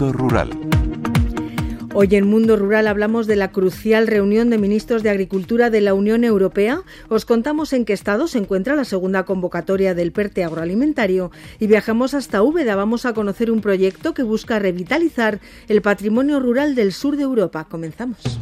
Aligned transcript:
Rural. 0.00 0.50
Hoy 1.92 2.14
en 2.14 2.28
Mundo 2.28 2.56
Rural 2.56 2.86
hablamos 2.86 3.26
de 3.26 3.34
la 3.34 3.50
crucial 3.50 4.06
reunión 4.06 4.50
de 4.50 4.58
ministros 4.58 5.02
de 5.02 5.10
Agricultura 5.10 5.70
de 5.70 5.80
la 5.80 5.94
Unión 5.94 6.22
Europea. 6.22 6.82
Os 7.08 7.24
contamos 7.24 7.72
en 7.72 7.84
qué 7.84 7.94
estado 7.94 8.28
se 8.28 8.38
encuentra 8.38 8.76
la 8.76 8.84
segunda 8.84 9.24
convocatoria 9.24 9.94
del 9.94 10.12
PERTE 10.12 10.44
agroalimentario 10.44 11.32
y 11.58 11.66
viajamos 11.66 12.14
hasta 12.14 12.42
Úbeda. 12.42 12.76
Vamos 12.76 13.06
a 13.06 13.14
conocer 13.14 13.50
un 13.50 13.60
proyecto 13.60 14.14
que 14.14 14.22
busca 14.22 14.60
revitalizar 14.60 15.40
el 15.66 15.82
patrimonio 15.82 16.38
rural 16.38 16.76
del 16.76 16.92
sur 16.92 17.16
de 17.16 17.24
Europa. 17.24 17.66
Comenzamos. 17.68 18.38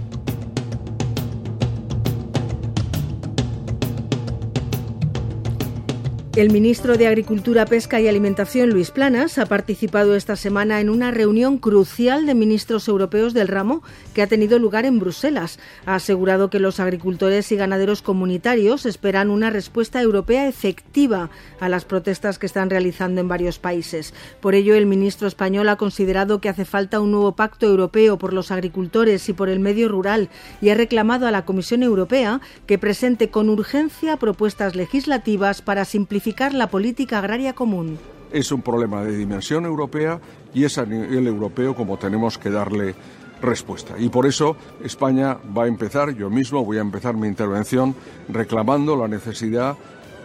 El 6.36 6.50
ministro 6.50 6.98
de 6.98 7.06
Agricultura, 7.06 7.64
Pesca 7.64 7.98
y 7.98 8.08
Alimentación, 8.08 8.68
Luis 8.68 8.90
Planas, 8.90 9.38
ha 9.38 9.46
participado 9.46 10.14
esta 10.14 10.36
semana 10.36 10.82
en 10.82 10.90
una 10.90 11.10
reunión 11.10 11.56
crucial 11.56 12.26
de 12.26 12.34
ministros 12.34 12.88
europeos 12.88 13.32
del 13.32 13.48
ramo 13.48 13.82
que 14.12 14.20
ha 14.20 14.26
tenido 14.26 14.58
lugar 14.58 14.84
en 14.84 14.98
Bruselas. 14.98 15.58
Ha 15.86 15.94
asegurado 15.94 16.50
que 16.50 16.58
los 16.58 16.78
agricultores 16.78 17.50
y 17.52 17.56
ganaderos 17.56 18.02
comunitarios 18.02 18.84
esperan 18.84 19.30
una 19.30 19.48
respuesta 19.48 20.02
europea 20.02 20.46
efectiva 20.46 21.30
a 21.58 21.70
las 21.70 21.86
protestas 21.86 22.38
que 22.38 22.44
están 22.44 22.68
realizando 22.68 23.22
en 23.22 23.28
varios 23.28 23.58
países. 23.58 24.12
Por 24.42 24.54
ello, 24.54 24.74
el 24.74 24.84
ministro 24.84 25.28
español 25.28 25.70
ha 25.70 25.76
considerado 25.76 26.42
que 26.42 26.50
hace 26.50 26.66
falta 26.66 27.00
un 27.00 27.12
nuevo 27.12 27.34
pacto 27.34 27.64
europeo 27.64 28.18
por 28.18 28.34
los 28.34 28.50
agricultores 28.50 29.26
y 29.30 29.32
por 29.32 29.48
el 29.48 29.58
medio 29.58 29.88
rural 29.88 30.28
y 30.60 30.68
ha 30.68 30.74
reclamado 30.74 31.26
a 31.26 31.30
la 31.30 31.46
Comisión 31.46 31.82
Europea 31.82 32.42
que 32.66 32.76
presente 32.76 33.30
con 33.30 33.48
urgencia 33.48 34.18
propuestas 34.18 34.76
legislativas 34.76 35.62
para 35.62 35.86
simplificar 35.86 36.25
la 36.52 36.66
política 36.66 37.18
agraria 37.18 37.54
común. 37.54 37.98
Es 38.32 38.50
un 38.50 38.60
problema 38.60 39.04
de 39.04 39.16
dimensión 39.16 39.64
europea 39.64 40.20
y 40.52 40.64
es 40.64 40.76
a 40.78 40.84
nivel 40.84 41.28
europeo 41.28 41.76
como 41.76 41.98
tenemos 41.98 42.36
que 42.36 42.50
darle 42.50 42.96
respuesta. 43.40 43.94
Y 43.96 44.08
por 44.08 44.26
eso 44.26 44.56
España 44.82 45.38
va 45.56 45.64
a 45.64 45.68
empezar, 45.68 46.10
yo 46.16 46.28
mismo 46.28 46.64
voy 46.64 46.78
a 46.78 46.80
empezar 46.80 47.14
mi 47.14 47.28
intervención 47.28 47.94
reclamando 48.28 48.96
la 48.96 49.06
necesidad 49.06 49.76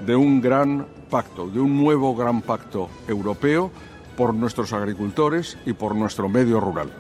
de 0.04 0.16
un 0.16 0.42
gran 0.42 0.88
pacto, 1.12 1.48
de 1.48 1.60
un 1.60 1.78
nuevo 1.78 2.16
gran 2.16 2.42
pacto 2.42 2.90
europeo 3.08 3.70
por 4.18 4.34
nuestros 4.34 4.74
agricultores 4.74 5.58
y 5.68 5.74
por 5.74 5.96
nuestro 5.96 6.30
medio 6.30 6.60
rural. 6.60 6.92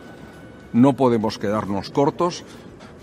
No 0.74 0.94
podemos 0.94 1.40
quedarnos 1.40 1.90
cortos 1.90 2.44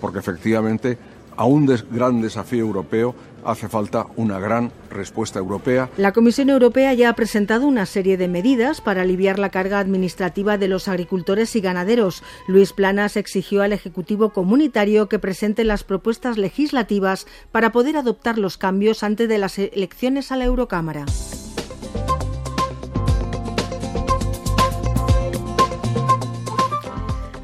porque 0.00 0.20
efectivamente 0.20 0.96
a 1.39 1.44
un 1.44 1.67
gran 1.91 2.20
desafío 2.20 2.61
europeo 2.61 3.14
hace 3.44 3.69
falta 3.69 4.06
una 4.17 4.41
gran 4.41 4.72
respuesta 4.91 5.39
europea. 5.39 5.89
La 5.97 6.12
Comisión 6.12 6.50
Europea 6.50 6.92
ya 6.94 7.08
ha 7.08 7.12
presentado 7.14 7.67
una 7.67 7.86
serie 7.86 8.17
de 8.17 8.27
medidas 8.27 8.81
para 8.81 9.03
aliviar 9.03 9.39
la 9.39 9.50
carga 9.50 9.78
administrativa 9.78 10.59
de 10.59 10.66
los 10.66 10.89
agricultores 10.89 11.55
y 11.55 11.61
ganaderos. 11.61 12.25
Luis 12.48 12.72
Planas 12.72 13.16
exigió 13.16 13.62
al 13.62 13.72
Ejecutivo 13.72 14.31
Comunitario 14.31 15.09
que 15.09 15.20
presente 15.20 15.62
las 15.62 15.84
propuestas 15.84 16.36
legislativas 16.39 17.27
para 17.53 17.70
poder 17.70 17.97
adoptar 17.97 18.36
los 18.36 18.59
cambios 18.59 19.05
antes 19.05 19.28
de 19.28 19.39
las 19.39 19.59
elecciones 19.59 20.33
a 20.33 20.36
la 20.36 20.44
Eurocámara. 20.44 21.06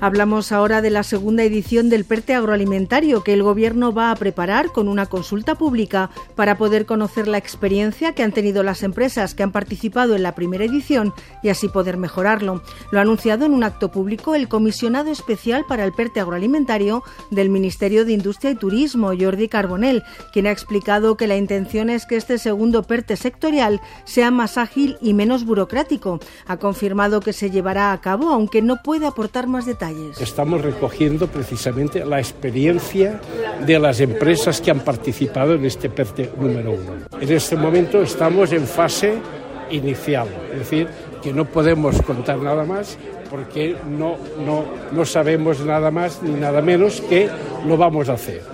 Hablamos 0.05 0.53
ahora 0.53 0.83
de 0.83 0.91
la 0.91 1.03
segunda 1.03 1.45
edición 1.45 1.89
del 1.89 2.05
PERTE 2.05 2.35
agroalimentario 2.35 3.25
que 3.25 3.33
el 3.33 3.43
Gobierno 3.43 3.91
va 3.91 4.11
a 4.11 4.17
preparar 4.17 4.71
con 4.71 4.89
una 4.89 5.07
consulta 5.07 5.55
pública 5.55 6.11
para 6.35 6.59
poder 6.59 6.85
conocer 6.85 7.27
la 7.27 7.39
experiencia 7.39 8.13
que 8.13 8.23
han 8.23 8.33
tenido 8.33 8.63
las 8.63 8.83
empresas 8.83 9.35
que 9.35 9.43
han 9.43 9.51
participado 9.51 10.15
en 10.15 10.23
la 10.23 10.35
primera 10.35 10.67
edición 10.67 11.15
y 11.43 11.49
así 11.49 11.71
poder 11.71 11.97
mejorarlo. 11.97 12.63
Lo 12.91 12.99
ha 12.99 13.01
anunciado 13.01 13.47
en 13.47 13.55
un 13.55 13.65
acto 13.65 13.91
público 13.91 14.35
el 14.35 14.47
comisionado 14.47 15.11
especial 15.11 15.65
para 15.67 15.87
el 15.87 15.95
PERTE 15.95 16.21
agroalimentario 16.21 17.03
del 17.31 17.49
Ministerio 17.49 18.05
de 18.05 18.13
Industria 18.13 18.51
y 18.51 18.57
Turismo, 18.57 19.13
Jordi 19.19 19.49
Carbonell, 19.49 20.03
quien 20.35 20.49
ha 20.49 20.53
explicado 20.53 21.17
que 21.17 21.27
la 21.27 21.39
intención 21.39 21.89
es 21.89 22.05
que 22.05 22.17
este 22.17 22.37
segundo 22.37 22.83
PERTE 22.83 23.17
sectorial 23.17 23.81
sea 24.05 24.31
más 24.31 24.59
ágil 24.59 24.99
y 25.01 25.15
menos 25.15 25.47
burocrático. 25.47 26.21
Ha 26.47 26.59
confirmado 26.59 27.21
que 27.21 27.33
se 27.33 27.51
llevará 27.51 27.93
a 27.93 28.03
cabo, 28.03 28.29
aunque 28.29 28.61
no 28.61 28.83
puede 28.83 29.07
aportar 29.07 29.47
más 29.47 29.65
detalles. 29.65 29.94
Estamos 30.19 30.63
recogiendo 30.63 31.27
precisamente 31.27 32.05
la 32.05 32.19
experiencia 32.19 33.21
de 33.67 33.79
las 33.79 34.01
empresas 34.01 34.61
que 34.61 34.71
han 34.71 34.81
participado 34.81 35.55
en 35.55 35.65
este 35.65 35.91
PERTE 35.91 36.31
número 36.39 36.73
uno. 36.73 36.93
En 37.21 37.33
este 37.33 37.57
momento 37.57 38.03
estamos 38.03 38.53
en 38.53 38.67
fase 38.67 39.15
inicial, 39.71 40.29
es 40.53 40.59
decir, 40.61 40.89
que 41.23 41.33
no 41.33 41.45
podemos 41.45 42.01
contar 42.03 42.39
nada 42.39 42.65
más 42.65 42.97
porque 43.31 43.77
no, 43.89 44.17
no, 44.45 44.65
no 44.93 45.05
sabemos 45.05 45.61
nada 45.61 45.91
más 45.91 46.23
ni 46.23 46.35
nada 46.35 46.61
menos 46.61 47.01
que 47.01 47.29
lo 47.67 47.77
vamos 47.77 48.09
a 48.09 48.13
hacer. 48.13 48.54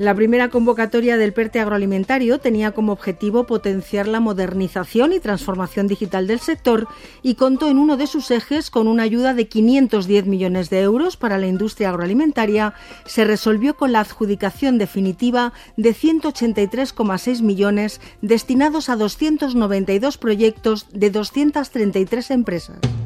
La 0.00 0.14
primera 0.14 0.48
convocatoria 0.48 1.18
del 1.18 1.34
PERTE 1.34 1.60
agroalimentario 1.60 2.38
tenía 2.38 2.70
como 2.70 2.92
objetivo 2.92 3.44
potenciar 3.44 4.08
la 4.08 4.18
modernización 4.18 5.12
y 5.12 5.20
transformación 5.20 5.88
digital 5.88 6.26
del 6.26 6.40
sector 6.40 6.88
y 7.22 7.34
contó 7.34 7.68
en 7.68 7.76
uno 7.76 7.98
de 7.98 8.06
sus 8.06 8.30
ejes 8.30 8.70
con 8.70 8.88
una 8.88 9.02
ayuda 9.02 9.34
de 9.34 9.48
510 9.48 10.24
millones 10.24 10.70
de 10.70 10.80
euros 10.80 11.18
para 11.18 11.36
la 11.36 11.48
industria 11.48 11.90
agroalimentaria. 11.90 12.72
Se 13.04 13.26
resolvió 13.26 13.76
con 13.76 13.92
la 13.92 14.00
adjudicación 14.00 14.78
definitiva 14.78 15.52
de 15.76 15.90
183,6 15.90 17.42
millones 17.42 18.00
destinados 18.22 18.88
a 18.88 18.96
292 18.96 20.16
proyectos 20.16 20.86
de 20.94 21.10
233 21.10 22.30
empresas. 22.30 22.99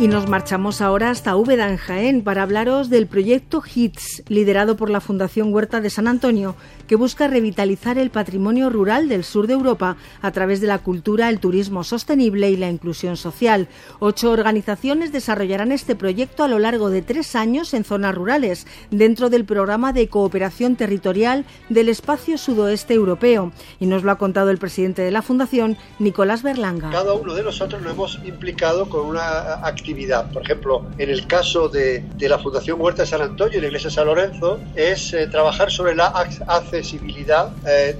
Y 0.00 0.08
nos 0.08 0.30
marchamos 0.30 0.80
ahora 0.80 1.10
hasta 1.10 1.36
Úbeda, 1.36 1.68
en 1.68 1.76
Jaén, 1.76 2.24
para 2.24 2.42
hablaros 2.42 2.88
del 2.88 3.06
proyecto 3.06 3.60
HITS, 3.60 4.22
liderado 4.28 4.74
por 4.74 4.88
la 4.88 5.02
Fundación 5.02 5.52
Huerta 5.52 5.82
de 5.82 5.90
San 5.90 6.08
Antonio, 6.08 6.56
que 6.88 6.96
busca 6.96 7.28
revitalizar 7.28 7.98
el 7.98 8.08
patrimonio 8.08 8.70
rural 8.70 9.10
del 9.10 9.24
sur 9.24 9.46
de 9.46 9.52
Europa 9.52 9.98
a 10.22 10.30
través 10.30 10.62
de 10.62 10.68
la 10.68 10.78
cultura, 10.78 11.28
el 11.28 11.38
turismo 11.38 11.84
sostenible 11.84 12.50
y 12.50 12.56
la 12.56 12.70
inclusión 12.70 13.18
social. 13.18 13.68
Ocho 13.98 14.30
organizaciones 14.30 15.12
desarrollarán 15.12 15.70
este 15.70 15.94
proyecto 15.94 16.44
a 16.44 16.48
lo 16.48 16.58
largo 16.58 16.88
de 16.88 17.02
tres 17.02 17.36
años 17.36 17.74
en 17.74 17.84
zonas 17.84 18.14
rurales, 18.14 18.66
dentro 18.90 19.28
del 19.28 19.44
programa 19.44 19.92
de 19.92 20.08
cooperación 20.08 20.76
territorial 20.76 21.44
del 21.68 21.90
espacio 21.90 22.38
sudoeste 22.38 22.94
europeo. 22.94 23.52
Y 23.80 23.84
nos 23.84 24.02
lo 24.02 24.12
ha 24.12 24.16
contado 24.16 24.48
el 24.48 24.56
presidente 24.56 25.02
de 25.02 25.10
la 25.10 25.20
Fundación, 25.20 25.76
Nicolás 25.98 26.42
Berlanga. 26.42 26.88
Cada 26.88 27.12
uno 27.12 27.34
de 27.34 27.42
nosotros 27.42 27.82
lo 27.82 27.90
hemos 27.90 28.18
implicado 28.24 28.88
con 28.88 29.04
una 29.04 29.66
actividad 29.66 29.89
por 30.32 30.42
ejemplo, 30.42 30.86
en 30.98 31.10
el 31.10 31.26
caso 31.26 31.68
de, 31.68 32.04
la 32.20 32.38
Fundación 32.38 32.80
Huerta 32.80 33.02
de 33.02 33.08
San 33.08 33.22
Antonio 33.22 33.58
y 33.58 33.60
la 33.60 33.66
Iglesia 33.68 33.88
de 33.88 33.94
San 33.94 34.06
Lorenzo, 34.06 34.58
es 34.74 35.12
eh, 35.12 35.26
trabajar 35.26 35.70
sobre 35.70 35.94
la 35.94 36.06
accesibilidad 36.06 37.52
eh, 37.66 37.96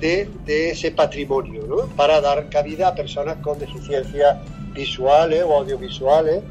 de, 0.46 0.70
ese 0.70 0.90
patrimonio, 0.92 1.88
para 1.96 2.20
dar 2.20 2.48
cabida 2.48 2.88
a 2.88 2.94
personas 2.94 3.36
con 3.38 3.58
deficiencias 3.58 4.36
visuales 4.72 5.42
o 5.46 5.58
audiovisuales 5.58 6.42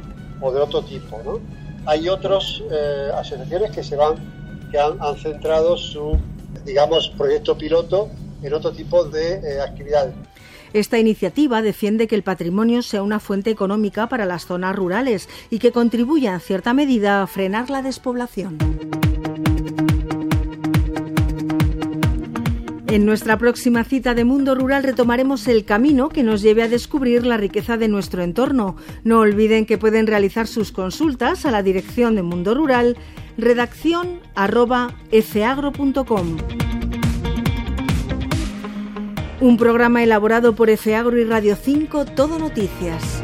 o 0.42 0.52
de 0.52 0.60
otro 0.62 0.84
tipo. 0.84 1.42
Hay 1.86 2.10
otras 2.10 2.62
eh, 2.72 3.10
asociaciones 3.16 3.72
que 3.72 3.84
se 3.84 3.96
van, 3.96 4.16
que 4.72 4.80
han, 4.80 5.00
centrado 5.18 5.78
su, 5.78 6.20
digamos, 6.66 7.10
proyecto 7.18 7.58
piloto 7.58 8.10
en 8.42 8.54
otro 8.54 8.72
tipo 8.72 9.04
de 9.06 9.62
actividades. 9.62 10.14
Esta 10.74 11.00
iniciativa 11.00 11.62
defiende 11.62 12.08
que 12.08 12.16
el 12.16 12.24
patrimonio 12.24 12.82
sea 12.82 13.02
una 13.02 13.20
fuente 13.20 13.50
económica 13.50 14.08
para 14.08 14.26
las 14.26 14.46
zonas 14.46 14.76
rurales 14.76 15.28
y 15.50 15.60
que 15.60 15.72
contribuya 15.72 16.34
en 16.34 16.40
cierta 16.40 16.74
medida 16.74 17.22
a 17.22 17.28
frenar 17.28 17.70
la 17.70 17.82
despoblación. 17.82 18.58
En 22.88 23.06
nuestra 23.06 23.38
próxima 23.38 23.84
cita 23.84 24.16
de 24.16 24.24
Mundo 24.24 24.56
Rural 24.56 24.82
retomaremos 24.82 25.48
el 25.48 25.64
camino 25.64 26.10
que 26.10 26.24
nos 26.24 26.42
lleve 26.42 26.64
a 26.64 26.68
descubrir 26.68 27.24
la 27.24 27.38
riqueza 27.38 27.78
de 27.78 27.88
nuestro 27.88 28.24
entorno. 28.24 28.78
No 29.04 29.20
olviden 29.20 29.68
que 29.68 29.78
pueden 29.78 30.08
realizar 30.08 30.48
sus 30.48 30.72
consultas 30.72 31.46
a 31.46 31.52
la 31.52 31.62
dirección 31.62 32.16
de 32.16 32.24
Mundo 32.24 32.56
Rural, 32.56 32.98
redacción 33.38 34.22
un 39.42 39.58
programa 39.58 40.04
elaborado 40.04 40.54
por 40.54 40.70
Agro 40.96 41.18
y 41.18 41.24
Radio 41.24 41.56
5, 41.56 42.06
Todo 42.06 42.40
Noticias. 42.40 43.22